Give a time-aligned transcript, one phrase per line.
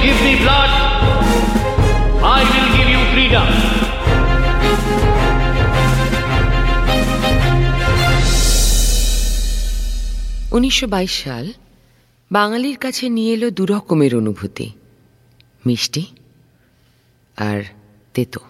[0.00, 0.72] Give me blood,
[2.36, 3.48] I will give you freedom.
[10.52, 11.52] উনিশশো বাইশ সাল
[12.32, 14.70] বাঙালির কাছে নিয়ে এলো দুরকমের অনুভূতি।
[15.66, 16.06] মিষ্টি
[17.36, 17.62] আর
[18.14, 18.40] তেতো।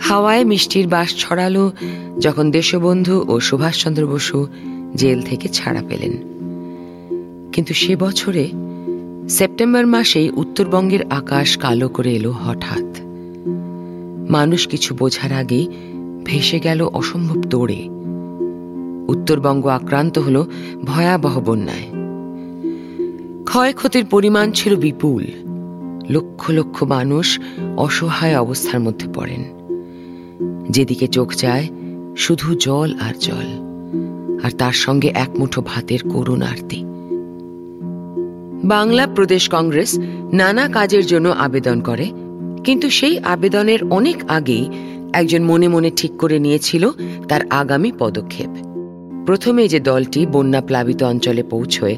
[0.00, 1.72] হাওয়ায় মিষ্টির বাস ছড়ালো
[2.18, 4.46] যখন দেশবন্ধু ও সুভাষচন্দ্র বসু
[4.96, 6.14] জেল থেকে ছাড়া পেলেন।
[7.52, 8.50] কিন্তু সে বছরে
[9.28, 13.00] সেপ্টেম্বর মাসেই উত্তরবঙ্গের আকাশ কালো করে এলো হঠাৎ।
[14.30, 15.68] মানুষ কিছু বোঝার আগেই
[16.24, 17.88] ভেসে গেল অসম্ভব দৌড়ে।
[19.08, 20.44] উত্তরবঙ্গ আক্রান্ত হল
[20.84, 21.84] ভয়াবহ বন্যায়।
[23.44, 25.26] ক্ষয়ক্ষতির পরিমাণ ছিল বিপুল।
[26.10, 27.40] লক্ষ লক্ষ মানুষ
[27.76, 29.44] অসহায় অবস্থার মধ্যে পড়েন।
[30.70, 31.68] যেদিকে চোখ যায়,
[32.16, 33.68] শুধু জল আর জল।
[34.42, 36.84] আর তার সঙ্গে এক মুঠো ভাতের করুণ আরতি।
[38.64, 39.98] বাংলা প্রদেশ কংগ্রেস
[40.32, 42.10] নানা কাজের জন্য আবেদন করে,
[42.64, 44.68] কিন্তু সেই আবেদনের অনেক আগেই
[45.12, 46.90] একজন মনে মনে ঠিক করে নিয়েছিল
[47.28, 48.50] তার আগামী পদক্ষেপ।
[49.26, 51.96] প্রথমে যে দলটি বন্যা প্লাবিত অঞ্চলে পৌঁছয়,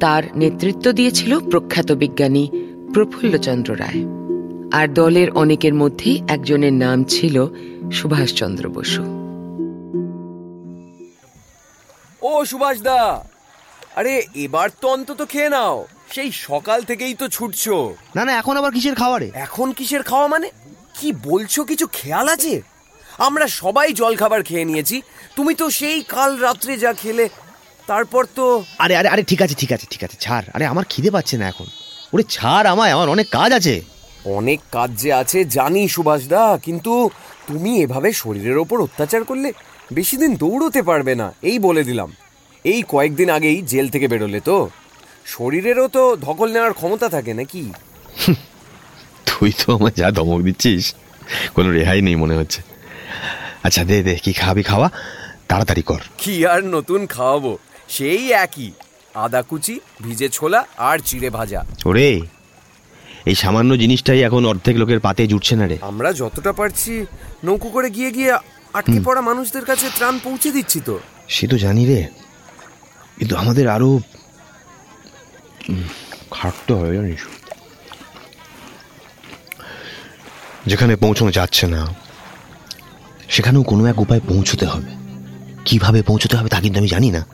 [0.00, 2.50] তার নেতৃত্ব দিয়েছিল প্রখ্যাত বিজ্ঞানী
[2.94, 4.04] প্রফুল্লচন্দ্র রায়।
[4.72, 7.46] আর দলের অনেকের মধ্যেই একজনের নাম ছিল
[7.92, 9.02] সুভাষচন্দ্র বসু।
[12.22, 13.24] ও সুভাষ দা
[13.96, 18.72] আরে এবার তো অন্তত খেয়ে নাও। সেই সকাল থেকেই তো ছুটছো। না না এখন আবার
[18.72, 19.30] কিসের খাওয়ারে?
[19.34, 20.50] এখন কিসের খাওয়া মানে?
[21.00, 22.62] কি বলছো কিছু খেয়াল আছে?
[23.18, 25.02] আমরা সবাই জল খাবার খেয়ে নিয়েছি।
[25.36, 27.28] তুমি তো সেই কাল রাত্রে যা খেলে
[27.86, 31.10] তারপর তো আরে আরে আরে ঠিক আছে ঠিক আছে ঠিক আছে ছাড়। আরে আমার খিদে
[31.10, 31.66] পাচ্ছে না এখন।
[32.14, 33.82] ওরে ছাড় আমায় আমার অনেক কাজ আছে।
[34.26, 37.10] অনেক কাজ যে আছে জানি সুভাষ দা কিন্তু
[37.46, 39.52] তুমি এভাবে শরীরের ওপর অত্যাচার করলে
[39.92, 42.12] বেশি দিন দৌড়তে পারবে না এই বলে দিলাম।
[42.64, 44.70] এই কয়েকদিন আগেই জেল থেকে বেরোলে তো।
[45.26, 47.62] শরীরেরও তো ধকল নেওয়ার ক্ষমতা থাকে নাকি?
[49.26, 50.94] তুই তো আমার যা ধমক দিচ্ছিস
[51.54, 52.60] কোনো রেহাই নেই মনে হচ্ছে।
[53.64, 54.90] আচ্ছা দে দে কি খাবি খাওয়া?
[55.48, 57.58] তাড়াতাড়ি কর। কি আর নতুন খাওয়াবো?
[57.88, 58.72] সেই একই।
[59.14, 62.20] আদা কুচি ভিজে ছোলা আর চিড়ে ভাজা। ওরে
[63.26, 67.06] এই সামান্য জিনিসটাই এখন অর্ধেক লোকের পাতে জুটছে না রে। আমরা যতটা পারছি
[67.44, 68.32] নৌকো করে গিয়ে গিয়ে
[68.74, 72.08] আটকে পড়া মানুষদের কাছে ত্রাণ পৌঁছে দিচ্ছি তো। সে তো জানি রে।
[73.20, 73.90] কিন্তু আমাদের আরও
[75.68, 75.82] উম,
[76.30, 77.20] খাটতে হবে জানিস।
[80.66, 81.94] যেখানে পৌঁছানো যাচ্ছে না
[83.28, 84.90] সেখানেও কোনো এক উপায় পৌঁছতে হবে।
[85.64, 87.26] কীভাবে পৌঁছতে হবে তা কিন্তু আমি জানি না।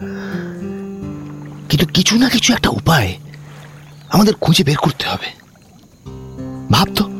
[1.68, 3.14] কিন্তু কিছু না কিছু একটা উপায়
[4.08, 5.28] আমাদের খুঁজে বের করতে হবে।
[6.72, 7.10] ভাবতো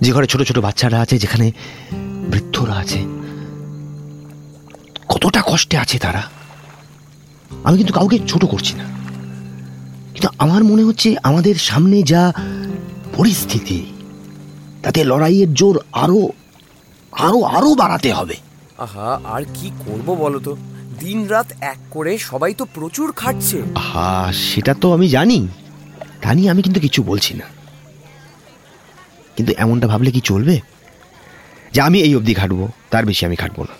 [0.00, 1.52] যে ঘরে ছোট ছোট বাচ্চারা আছে যেখানে
[2.30, 3.04] বৃদ্ধরা আছে
[5.08, 6.35] কতটা কষ্টে আছে তারা।
[7.64, 8.84] আমি কিন্তু কাউকে ছোট করছি না।
[10.14, 12.32] কিন্তু আমার মনে হচ্ছে আমাদের সামনে যা
[13.16, 13.86] পরিস্থিতি
[14.82, 16.28] তাতে লড়াইয়ের জোর আরও
[17.12, 18.36] আরও আরও বাড়াতে হবে।
[18.78, 20.56] আহা আর কি করব বলো তো
[21.00, 25.48] দিন রাত এক করে সবাই তো প্রচুর খাটছে। হা সেটা তো আমি জানি।
[26.22, 27.44] তা নিয়ে আমি কিন্তু কিছু বলছি না।
[29.36, 30.60] কিন্তু এমনটা ভাবলে কি চলবে?
[31.72, 33.74] যে আমি এই অবধি খাটবো তার বেশি আমি খাটবো না।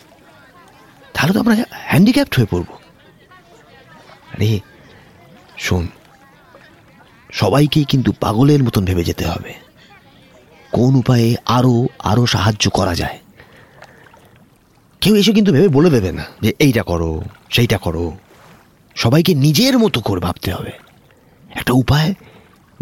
[1.15, 2.76] তাহলে তো আমরা হ্যান্ডিক্যাপ্ট হয়ে পড়ব।
[4.35, 4.61] আরে
[5.59, 5.89] শোন
[7.33, 9.55] সবাইকেই কিন্তু পাগলের মতন ভেবে যেতে হবে।
[10.73, 13.19] কোন উপায়ে আরও আরও সাহায্য করা যায়?
[15.01, 18.17] কেউ এসে কিন্তু ভেবে বলে দেবে না যে এইটা করো সেইটা করো।
[18.97, 20.71] সবাইকে নিজের মতো করে ভাবতে হবে।
[21.51, 22.15] একটা উপায়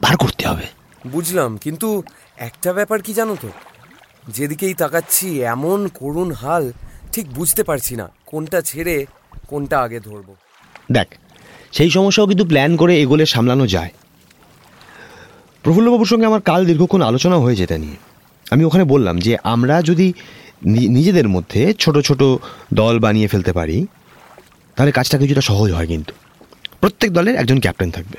[0.02, 0.66] বার করতে হবে।
[1.06, 2.02] বুঝলাম কিন্তু
[2.36, 3.48] একটা ব্যাপার কি জানো তো?
[4.28, 6.72] যেদিকেই তাকাচ্ছি এমন করুণ হাল
[7.12, 9.06] ঠিক বুঝতে পারছি না কোনটা ছেড়ে
[9.48, 10.36] কোনটা আগে ধরবো।
[10.92, 11.08] দেখ
[11.74, 13.90] সেই সমস্যাও কিন্তু প্ল্যান করে এগোলে সামলানো যায়।
[15.62, 17.96] প্রফুল্লবাবুর সঙ্গে আমার কাল দীর্ঘক্ষণ আলোচনা হয়ে যেতে নিয়ে।
[18.50, 20.12] আমি ওখানে বললাম যে, আমরা যদি
[20.66, 22.22] নিজেদের মধ্যে ছোট ছোট
[22.74, 23.86] দল বানিয়ে ফেলতে পারি,
[24.76, 26.12] তাহলে কাজটা কিছুটা সহজ হয় কিন্তু।
[26.80, 28.18] প্রত্যেক দলের একজন ক্যাপ্টেন থাকবে।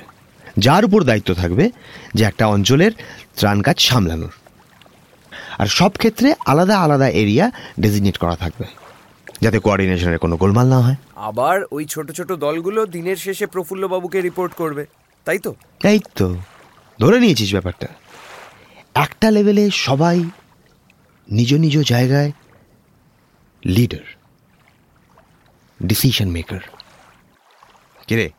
[0.57, 1.71] যার উপর দায়িত্ব থাকবে
[2.13, 2.91] যে একটা অঞ্চলের
[3.35, 4.31] ত্রাণ কাজ সামলানোর।
[5.57, 8.84] আর সব ক্ষেত্রে আলাদা আলাদা এরিয়া ডেজিগনেট করা থাকবে।
[9.41, 14.53] যাতে কোঅর্ডিনেশনের কোনো গোলমাল না হয়। আবার ওই ছোট ছোট দলগুলো দিনের শেষে প্রফুল্লবাবুকে রিপোর্ট
[14.53, 14.85] করবে।
[15.25, 15.55] তাই তো?
[15.81, 16.37] তাই তো।
[16.99, 17.87] ধরে নিয়েছিস ব্যাপারটা।
[18.95, 20.23] একটা লেভেলে সবাই
[21.31, 22.31] নিজ নিজ জায়গায়
[23.65, 24.05] লিডার
[25.83, 26.59] ডিসিশন মেকার
[28.07, 28.29] কিরে?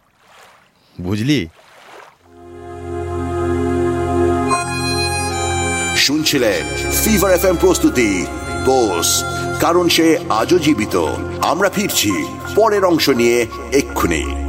[1.01, 1.49] বুঝলি?
[5.97, 8.27] শুনছিলেন ফিভার এফ এম প্রস্তুতি।
[8.67, 9.25] বোস
[9.61, 10.97] কারণ সে আজও জীবিত।
[11.43, 12.13] আমরা ফিরছি।
[12.55, 14.46] পরের অংশ নিয়ে এক্ষুনি।